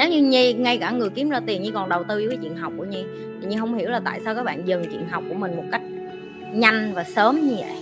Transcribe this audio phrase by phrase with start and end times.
[0.00, 2.56] nếu như nhi ngay cả người kiếm ra tiền nhi còn đầu tư với chuyện
[2.56, 3.04] học của nhi
[3.40, 5.64] thì nhi không hiểu là tại sao các bạn dừng chuyện học của mình một
[5.72, 5.82] cách
[6.52, 7.76] nhanh và sớm như vậy.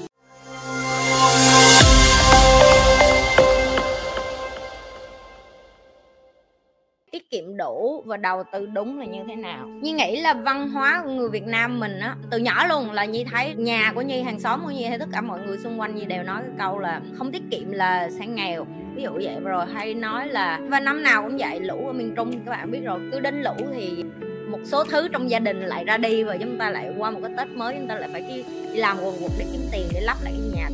[7.10, 9.66] Tiết kiệm đủ và đầu tư đúng là như thế nào?
[9.66, 13.04] Nhi nghĩ là văn hóa của người Việt Nam mình á từ nhỏ luôn là
[13.04, 15.80] Nhi thấy nhà của Nhi hàng xóm của Nhi hay tất cả mọi người xung
[15.80, 18.66] quanh Nhi đều nói cái câu là không tiết kiệm là sẽ nghèo
[18.98, 22.14] ví dụ vậy rồi hay nói là và năm nào cũng vậy lũ ở miền
[22.16, 24.04] Trung các bạn biết rồi cứ đến lũ thì
[24.50, 27.20] một số thứ trong gia đình lại ra đi và chúng ta lại qua một
[27.22, 29.88] cái Tết mới chúng ta lại phải đi, đi làm quần quật để kiếm tiền
[29.94, 30.68] để lắp lại cái nhà.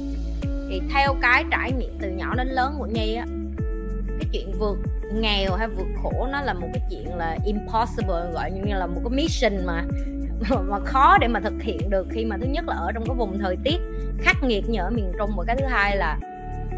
[0.71, 3.27] Thì theo cái trải nghiệm từ nhỏ đến lớn của Nhi á
[4.09, 4.79] cái chuyện vượt
[5.15, 9.01] nghèo hay vượt khổ nó là một cái chuyện là impossible gọi như là một
[9.05, 9.85] cái mission mà
[10.69, 13.17] mà khó để mà thực hiện được khi mà thứ nhất là ở trong cái
[13.17, 13.79] vùng thời tiết
[14.19, 16.19] khắc nghiệt như ở miền Trung và cái thứ hai là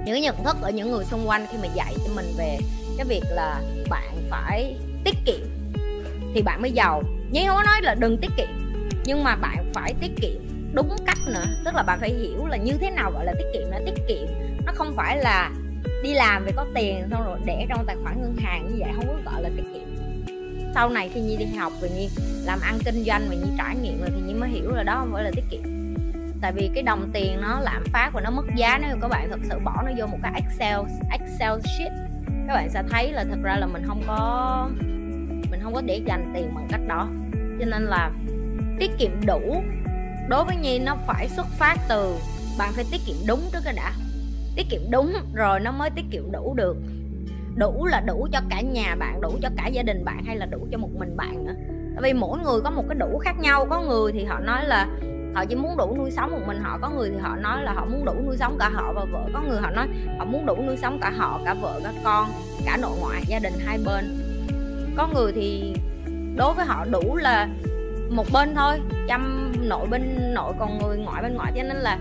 [0.06, 2.58] những nhận thức ở những người xung quanh khi mà dạy cho mình về
[2.96, 5.46] cái việc là bạn phải tiết kiệm
[6.34, 7.02] thì bạn mới giàu.
[7.30, 8.48] Nhưng không có nói là đừng tiết kiệm,
[9.04, 10.40] nhưng mà bạn phải tiết kiệm
[10.72, 11.44] đúng cách nữa.
[11.64, 14.02] Tức là bạn phải hiểu là như thế nào gọi là tiết kiệm là tiết
[14.08, 14.26] kiệm.
[14.66, 15.50] Nó không phải là
[16.02, 18.90] đi làm về có tiền xong rồi để trong tài khoản ngân hàng như vậy,
[18.96, 19.96] không có gọi là tiết kiệm.
[20.74, 22.08] Sau này khi nhi đi học và nhi
[22.44, 24.96] làm ăn kinh doanh và nhi trải nghiệm rồi thì nhi mới hiểu là đó
[24.98, 25.75] không phải là tiết kiệm
[26.46, 29.28] tại vì cái đồng tiền nó lạm phát và nó mất giá nếu các bạn
[29.30, 30.78] thật sự bỏ nó vô một cái excel
[31.10, 31.92] excel sheet,
[32.48, 34.68] các bạn sẽ thấy là thật ra là mình không có,
[35.50, 37.08] mình không có để dành tiền bằng cách đó.
[37.60, 38.10] Cho nên là
[38.78, 39.62] tiết kiệm đủ,
[40.28, 42.16] đối với nhi nó phải xuất phát từ
[42.58, 43.92] bạn phải tiết kiệm đúng trước cái đã.
[44.56, 46.76] Tiết kiệm đúng rồi nó mới tiết kiệm đủ được.
[47.56, 50.46] Đủ là đủ cho cả nhà bạn, đủ cho cả gia đình bạn hay là
[50.46, 51.54] đủ cho một mình bạn nữa.
[51.94, 53.66] Tại vì mỗi người có một cái đủ khác nhau.
[53.70, 54.86] Có người thì họ nói là
[55.34, 56.78] họ chỉ muốn đủ nuôi sống một mình họ.
[56.82, 59.20] Có người thì họ nói là họ muốn đủ nuôi sống cả họ và vợ.
[59.34, 59.86] Có người họ nói
[60.18, 62.28] họ muốn đủ nuôi sống cả họ, cả vợ, cả con,
[62.66, 64.18] cả nội ngoại, gia đình hai bên.
[64.96, 65.74] Có người thì
[66.36, 67.48] đối với họ đủ là
[68.10, 71.52] một bên thôi, chăm nội bên nội, còn người ngoại bên ngoại.
[71.56, 71.98] Cho nên là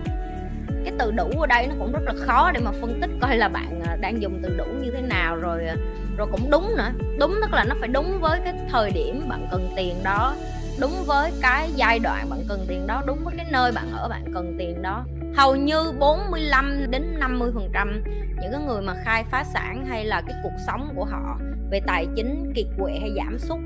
[0.83, 3.37] cái từ đủ ở đây nó cũng rất là khó để mà phân tích coi
[3.37, 5.35] là bạn à, đang dùng từ đủ như thế nào.
[5.35, 5.75] Rồi à,
[6.17, 6.91] rồi cũng đúng nữa.
[7.19, 10.35] Đúng tức là nó phải đúng với cái thời điểm bạn cần tiền đó
[10.79, 14.07] đúng với cái giai đoạn bạn cần tiền đó, đúng với cái nơi bạn ở,
[14.07, 15.05] bạn cần tiền đó.
[15.35, 18.03] Hầu như 45 đến 50 phần trăm
[18.41, 21.37] những cái người mà khai phá sản hay là cái cuộc sống của họ
[21.71, 23.59] về tài chính, kiệt quệ hay giảm sút,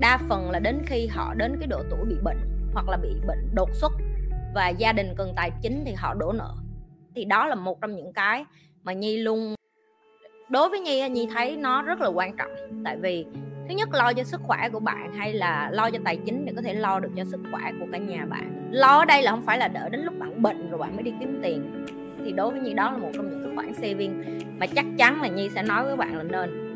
[0.00, 3.08] đa phần là đến khi họ đến cái độ tuổi bị bệnh hoặc là bị
[3.26, 3.92] bệnh đột xuất
[4.54, 6.54] và gia đình cần tài chính thì họ đổ nợ.
[7.14, 8.44] Thì đó là một trong những cái
[8.82, 9.54] mà nhi luôn.
[10.48, 12.50] Đối với nhi nhi thấy nó rất là quan trọng.
[12.84, 13.26] Tại vì
[13.68, 16.52] thứ nhất, lo cho sức khỏe của bạn hay là lo cho tài chính để
[16.56, 18.68] có thể lo được cho sức khỏe của cả nhà bạn?
[18.70, 21.02] Lo ở đây là không phải là đợi đến lúc bạn bệnh rồi bạn mới
[21.02, 21.86] đi kiếm tiền.
[22.24, 25.22] Thì đối với nhi, đó là một trong những cái khoản saving mà chắc chắn
[25.22, 26.68] là nhi sẽ nói với bạn là nên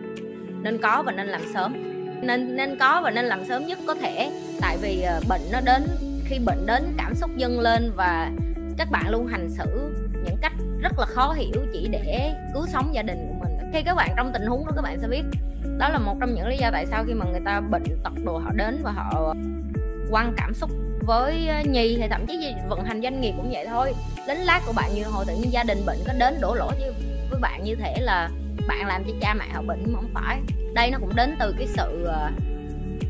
[0.62, 1.74] nên có và nên làm sớm.
[2.22, 4.30] Nên nên có và nên làm sớm nhất có thể.
[4.60, 5.82] Tại vì ờ, bệnh nó đến,
[6.24, 8.30] khi bệnh đến cảm xúc dâng lên và
[8.78, 9.94] các bạn luôn hành xử
[10.24, 10.52] những cách
[10.82, 13.70] rất là khó hiểu chỉ để cứu sống gia đình của mình.
[13.72, 15.22] Khi các bạn trong tình huống đó, các bạn sẽ biết
[15.78, 18.12] đó là một trong những lý do tại sao khi mà người ta bệnh tật
[18.24, 19.34] đồ họ đến và họ
[20.10, 20.70] quăng cảm xúc
[21.06, 23.94] với ờ, nhì thì thậm chí vận hành doanh nghiệp cũng vậy thôi.
[24.28, 26.72] Lính lát của bạn như hồi tự nhiên gia đình bệnh có đến đổ lỗi
[26.80, 26.92] với,
[27.30, 28.30] với bạn như thể là
[28.68, 30.40] bạn làm cho cha mẹ họ bệnh nhưng mà không phải.
[30.74, 32.30] Đây nó cũng đến từ cái sự ờ,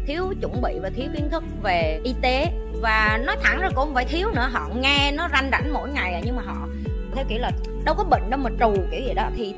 [0.07, 2.51] thiếu chuẩn bị và thiếu kiến thức về y tế.
[2.81, 5.89] Và nói thẳng ra cũng không phải thiếu nữa họ nghe nó ranh rảnh mỗi
[5.89, 6.69] ngày à, nhưng mà họ
[7.15, 7.51] theo kiểu là
[7.85, 9.31] đâu có bệnh đâu mà trù kiểu vậy đó.
[9.37, 9.55] Thì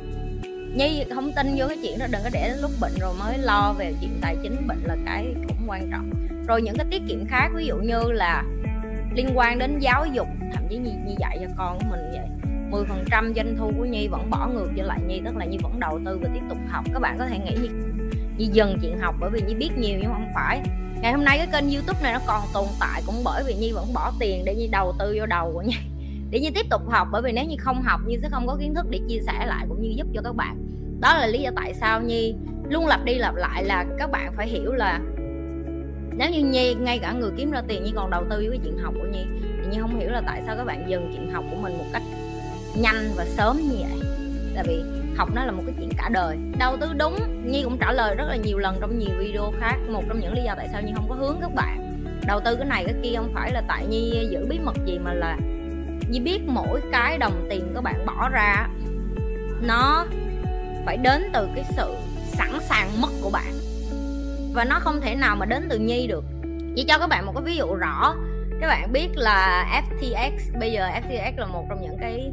[0.75, 3.39] nhi không tin vô cái chuyện đó đừng có để đến lúc bệnh rồi mới
[3.39, 6.11] lo về chuyện tài chính bệnh là cái cũng quan trọng.
[6.49, 8.45] Rồi những cái tiết kiệm khác ví dụ như là
[9.15, 12.51] liên quan đến giáo dục thậm chí nhi, nhi dạy cho con của mình vậy.
[12.71, 15.45] 10 phần trăm doanh thu của Nhi vẫn bỏ ngược trở lại Nhi tức là
[15.45, 16.85] Nhi vẫn đầu tư và tiếp tục học.
[16.93, 17.69] Các bạn có thể nghĩ Nhi,
[18.37, 20.63] Nhi dừng chuyện học bởi vì Nhi biết nhiều nhưng không phải.
[21.03, 23.73] Ngày hôm nay cái kênh youtube này nó còn tồn tại cũng bởi vì nhi
[23.73, 25.77] vẫn bỏ tiền để nhi đầu tư vô đầu của nhi.
[26.31, 28.57] Để nhi tiếp tục học bởi vì nếu như không học nhi sẽ không có
[28.61, 30.64] kiến thức để chia sẻ lại cũng như giúp cho các bạn
[31.05, 32.35] đó là lý do tại sao nhi
[32.71, 35.01] luôn lặp đi lặp lại là các bạn phải hiểu là
[36.17, 38.61] nếu như nhi, ngay cả người kiếm ra tiền, nhi còn đầu tư với cái
[38.65, 41.31] chuyện học của nhi, thì nhi không hiểu là tại sao các bạn dừng chuyện
[41.31, 42.03] học của mình một cách
[42.77, 44.09] nhanh và sớm như vậy.
[44.55, 44.83] Tại vì
[45.17, 46.37] học nó là một cái chuyện cả đời.
[46.59, 49.77] Đầu tư đúng, nhi cũng trả lời rất là nhiều lần trong nhiều video khác.
[49.89, 51.93] Một trong những lý do tại sao nhi không có hướng các bạn
[52.27, 54.99] đầu tư cái này, cái kia, không phải là tại nhi giữ bí mật gì,
[54.99, 55.39] mà là
[56.11, 58.69] nhi biết mỗi cái đồng tiền các bạn bỏ ra,
[59.63, 60.07] nó
[60.85, 61.95] phải đến từ cái sự
[62.27, 63.53] sẵn sàng mất của bạn.
[64.55, 66.25] Và nó không thể nào mà đến từ nhi được.
[66.77, 68.15] Chỉ cho các bạn một cái ví dụ rõ.
[68.61, 72.33] Các bạn biết là FTX bây giờ FTX là một trong những cái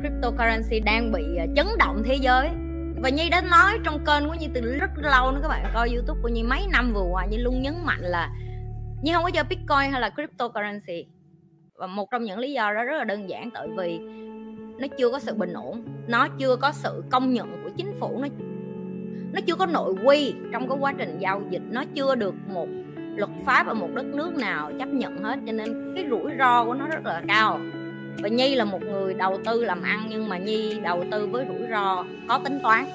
[0.00, 2.48] cryptocurrency đang bị ờ, chấn động thế giới.
[3.02, 5.88] Và nhi đã nói trong kênh của nhi từ rất lâu nữa, các bạn coi
[5.88, 8.30] youtube của nhi mấy năm vừa qua, nhi luôn nhấn mạnh là
[9.02, 11.06] nhi không có chơi bitcoin hay là cryptocurrency.
[11.78, 13.98] Và một trong những lý do đó rất là đơn giản, tại vì
[14.78, 18.28] nó chưa có sự bình ổn, nó chưa có sự công nhận chính phủ nó
[19.32, 21.62] nó chưa có nội quy trong cái quá trình giao dịch.
[21.70, 22.68] Nó chưa được một
[23.16, 25.38] luật pháp ở một đất nước nào chấp nhận hết.
[25.46, 27.60] Cho nên cái rủi ro của nó rất là cao.
[28.22, 31.46] Và nhi là một người đầu tư làm ăn, nhưng mà nhi đầu tư với
[31.48, 32.86] rủi ro có tính toán.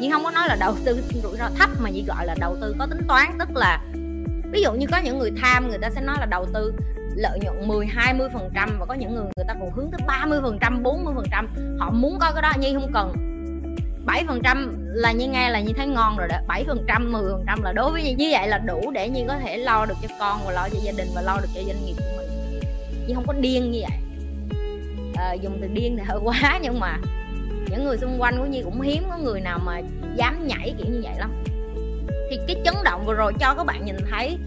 [0.00, 2.56] Nhi không có nói là đầu tư rủi ro thấp, mà nhi gọi là đầu
[2.60, 3.26] tư có tính toán.
[3.38, 3.84] Tức là,
[4.52, 6.72] ví dụ như có những người tham, người ta sẽ nói là đầu tư
[7.16, 10.00] lợi nhuận 10 20 phần trăm, và có những người người ta còn hướng tới
[10.06, 11.48] 30 phần trăm 40 phần trăm.
[11.78, 13.31] Họ muốn có cái đó, nhi không cần.
[14.04, 16.36] 7 phần trăm là như nghe là như thấy ngon rồi đó.
[16.48, 19.08] 7 phần trăm 10 phần trăm là đối với như như vậy là đủ để
[19.08, 21.48] như có thể lo được cho con và lo cho gia đình và lo được
[21.54, 22.28] cho doanh nghiệp của mình.
[23.06, 23.98] Nhưng không có điên như vậy.
[25.16, 26.98] À, dùng từ điên thì hơi quá nhưng mà
[27.70, 29.80] những người xung quanh của nhi cũng hiếm có người nào mà
[30.16, 31.30] dám nhảy kiểu như vậy lắm.
[32.30, 34.38] Thì cái chấn động vừa rồi cho các bạn nhìn thấy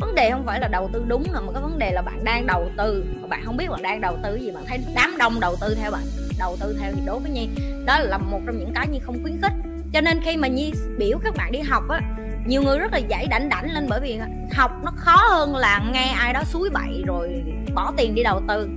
[0.00, 2.46] vấn đề không phải là đầu tư đúng mà cái vấn đề là bạn đang
[2.46, 3.04] đầu tư.
[3.20, 5.74] Mà bạn không biết bạn đang đầu tư gì bạn thấy đám đông đầu tư
[5.74, 7.48] theo bạn đầu tư theo thì đối với nhi,
[7.84, 9.52] đó là một trong những cái nhi không khuyến khích.
[9.92, 12.00] Cho nên khi mà nhi biểu các bạn đi học á,
[12.46, 14.20] nhiều người rất là dãy đảnh đảnh lên bởi vì
[14.54, 17.42] học nó khó hơn là nghe ai đó suối bậy rồi
[17.74, 18.68] bỏ tiền đi đầu tư.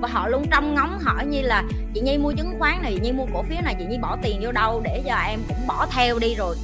[0.00, 1.62] Và họ luôn trong ngóng hỏi như là,
[1.94, 4.16] chị nhi mua chứng khoán này, chị nhi mua cổ phiếu này, chị nhi bỏ
[4.22, 6.56] tiền vô đâu để cho em cũng bỏ theo đi rồi.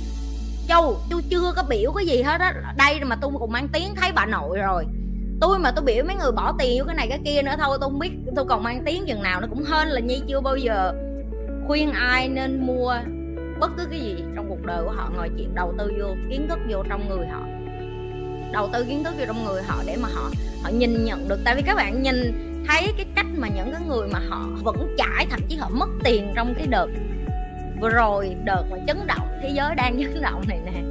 [0.68, 2.54] Châu tôi chưa có biểu cái gì hết á.
[2.76, 4.84] Đây mà tôi cũng mang tiếng thấy bà nội rồi
[5.40, 7.78] tôi mà tôi biểu mấy người bỏ tiền vô cái này cái kia nữa, thôi
[7.80, 10.40] tôi không biết, tôi còn mang tiếng chừng nào nó cũng hên là nhi chưa
[10.40, 10.92] bao giờ
[11.66, 12.94] khuyên ai nên mua
[13.60, 16.46] bất cứ cái gì trong cuộc đời của họ, ngồi chuyện đầu tư vô, kiến
[16.48, 17.40] thức vô trong người họ.
[18.52, 20.30] Đầu tư kiến thức vô trong người họ để mà họ
[20.62, 21.38] họ nhìn nhận được.
[21.44, 22.32] Tại vì các bạn nhìn
[22.68, 25.88] thấy cái cách mà những cái người mà họ vẫn chải thậm chí họ mất
[26.04, 26.86] tiền trong cái đợt
[27.80, 30.82] vừa rồi, đợt mà chấn động, thế giới đang chấn động này nè,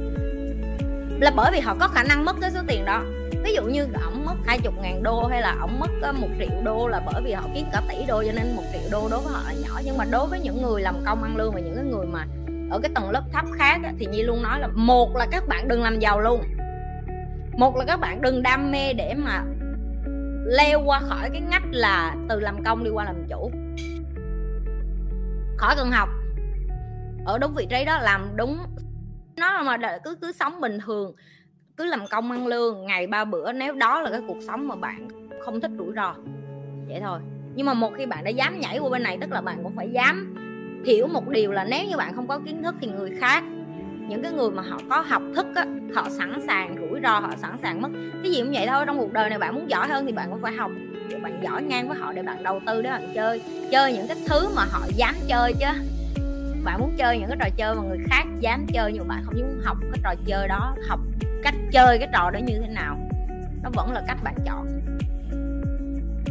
[1.20, 3.02] là bởi vì họ có khả năng mất cái số tiền đó
[3.44, 6.62] ví dụ như ổng mất hai chục ngàn đô hay là ổng mất một triệu
[6.64, 9.20] đô là bởi vì họ kiếm cả tỷ đô cho nên một triệu đô đối
[9.20, 9.80] với họ là nhỏ.
[9.84, 12.26] Nhưng mà đối với những người làm công ăn lương và những cái người mà
[12.70, 15.48] ở cái tầng lớp thấp khác á, thì nhi luôn nói là một là các
[15.48, 16.42] bạn đừng làm giàu luôn.
[17.58, 19.44] Một là các bạn đừng đam mê để mà
[20.46, 23.50] leo qua khỏi cái ngách là từ làm công đi qua làm chủ.
[25.56, 26.08] Khỏi cần học.
[27.24, 28.58] Ở đúng vị trí đó làm đúng.
[29.36, 31.14] Nó mà cứ cứ sống bình thường
[31.76, 34.76] cứ làm công ăn lương, ngày ba bữa, nếu đó là cái cuộc sống mà
[34.76, 35.08] bạn
[35.44, 36.14] không thích rủi ro.
[36.88, 37.18] Vậy thôi.
[37.54, 39.76] Nhưng mà một khi bạn đã dám nhảy qua bên này, tức là bạn cũng
[39.76, 40.34] phải dám
[40.84, 43.44] hiểu một điều là nếu như bạn không có kiến thức thì người khác,
[44.08, 47.30] những cái người mà họ có học thức á, họ sẵn sàng rủi ro, họ
[47.36, 47.88] sẵn sàng mất.
[48.22, 50.30] Cái gì cũng vậy thôi, trong cuộc đời này bạn muốn giỏi hơn thì bạn
[50.30, 50.70] cũng phải học.
[51.10, 54.08] Để bạn giỏi ngang với họ để bạn đầu tư để bạn chơi chơi những
[54.08, 55.66] cái thứ mà họ dám chơi chứ.
[56.64, 59.24] Bạn muốn chơi những cái trò chơi mà người khác dám chơi nhưng mà bạn
[59.24, 61.00] không muốn học cái trò chơi đó, học
[61.46, 62.98] cách chơi cái trò đó như thế nào.
[63.62, 64.66] Nó vẫn là cách bạn chọn.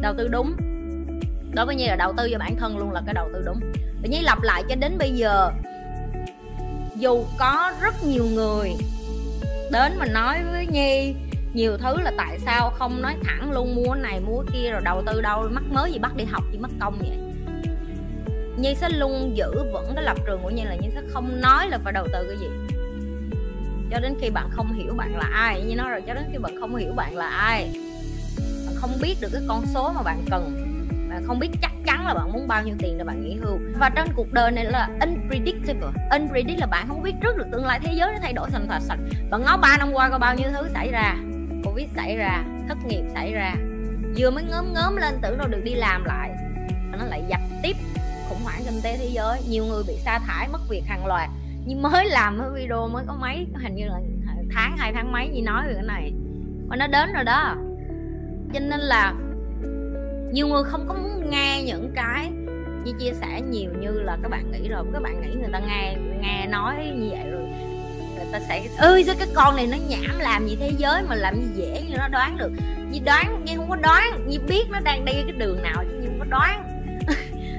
[0.02, 0.56] Đầu tư đúng.
[1.54, 3.60] Đối với như là đầu tư cho bản thân luôn là cái đầu tư đúng.
[4.02, 5.52] Và nhi lặp lại cho đến bây giờ,
[6.96, 8.74] dù có rất nhiều người
[9.72, 11.16] đến mà nói với nhi
[11.54, 15.04] nhiều thứ là tại sao không nói thẳng luôn mua này mua kia, rồi đầu
[15.06, 17.18] tư đâu, mắc mới gì bắt đi học gì mất công vậy?
[18.58, 21.70] Nhi sẽ luôn giữ vững cái lập trường của nhi là nhi sẽ không nói
[21.70, 22.75] là phải đầu tư cái gì
[23.92, 26.38] cho đến khi bạn không hiểu bạn là ai, như nói rồi, cho đến khi
[26.38, 27.72] bạn không hiểu bạn là ai,
[28.66, 30.58] bạn không biết được cái con số mà bạn cần,
[31.10, 33.58] bạn không biết chắc chắn là bạn muốn bao nhiêu tiền để bạn nghỉ hưu.
[33.80, 37.66] Và trên cuộc đời này là unpredictable unpredictable là bạn không biết trước được tương
[37.66, 39.00] lai thế giới nó thay đổi thành thật sạch.
[39.30, 41.16] Bạn ngó ba năm qua có bao nhiêu thứ xảy ra,
[41.64, 43.56] covid xảy ra, thất nghiệp xảy ra,
[44.18, 46.32] vừa mới ngớm ngớm lên tưởng đâu được đi làm lại
[46.98, 47.76] nó lại dập tiếp
[48.30, 51.30] khủng hoảng kinh tế thế giới, nhiều người bị sa thải, mất việc hàng loạt
[51.66, 54.00] nhưng mới làm cái video mới có mấy, hình như là
[54.52, 56.14] tháng, hai tháng mấy như nói về cái này.
[56.68, 57.56] Mà nó đến rồi đó.
[58.54, 59.14] Cho nên là
[60.32, 62.30] nhiều người không có muốn nghe những cái
[62.84, 64.84] như chia sẻ nhiều như là các bạn nghĩ rồi.
[64.94, 67.42] Các bạn nghĩ người ta nghe nghe nói như vậy rồi
[68.16, 71.16] người ta sẽ ơi sao cái con này nó nhảm, làm gì thế giới mà
[71.16, 72.52] làm gì dễ như nó đoán được?
[72.92, 76.00] Như đoán như không có đoán, như biết nó đang đi cái đường nào chứ
[76.02, 76.75] nhưng không có đoán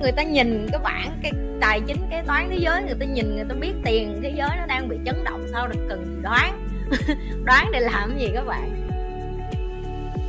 [0.00, 3.36] người ta nhìn cái bảng, cái tài chính kế toán thế giới, người ta nhìn,
[3.36, 6.68] người ta biết tiền thế giới nó đang bị chấn động, sao được cần đoán?
[7.44, 8.88] Đoán để làm cái gì các bạn?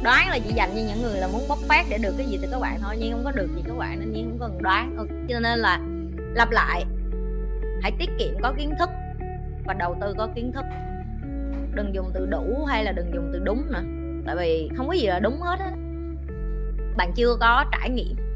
[0.04, 2.40] Đoán là chỉ dành cho những người là muốn bóc phát để được cái gì
[2.42, 4.64] từ các bạn thôi, nhưng không có được gì các bạn, nên nhiên không cần
[4.64, 4.96] đoán.
[4.98, 5.80] Ừ, cho nên là
[6.36, 6.86] lặp lại.
[7.82, 8.90] Hãy tiết kiệm có kiến thức
[9.66, 10.66] và đầu tư có kiến thức.
[11.76, 13.84] Đừng dùng từ đủ hay là đừng dùng từ đúng nữa,
[14.26, 15.72] tại vì không có gì là đúng hết á.
[16.98, 18.27] Bạn chưa có trải nghiệm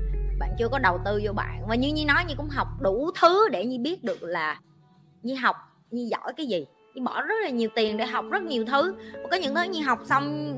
[0.42, 1.64] bạn chưa có đầu tư vô bạn.
[1.68, 4.60] Và như như nói như cũng học đủ thứ để như biết được là
[5.24, 5.56] như học
[5.92, 6.66] như giỏi cái gì.
[6.94, 8.96] Như bỏ rất là nhiều tiền để học rất nhiều thứ.
[9.32, 10.54] Có những thứ như học xong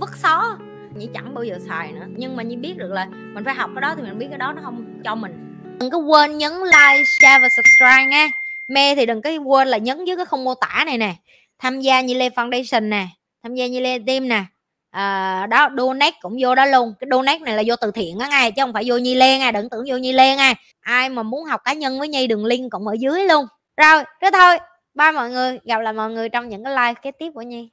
[0.00, 0.58] vứt xó
[0.94, 2.06] như chẳng bao giờ xài nữa.
[2.16, 4.38] Nhưng mà như biết được là mình phải học cái đó thì mình biết cái
[4.38, 5.32] đó nó không cho mình.
[5.80, 8.28] Đừng có quên nhấn like, share và subscribe nha.
[8.68, 11.14] Mê thì đừng có quên là nhấn dưới cái không mô tả này nè.
[11.58, 13.06] Tham gia như lê foundation nè.
[13.42, 14.44] Tham gia như lê team nè
[14.94, 16.94] à, đó donate cũng vô đó luôn.
[17.00, 19.38] Cái donate này là vô từ thiện á ngay chứ không phải vô nhi lê
[19.38, 22.26] ngay đừng tưởng vô nhi lê ngay ai mà muốn học cá nhân với nhi
[22.26, 23.46] đường link cũng ở dưới luôn.
[23.76, 24.58] Rồi thế thôi.
[24.94, 27.70] Bye mọi người gặp lại mọi người trong những cái like kế tiếp của nhi.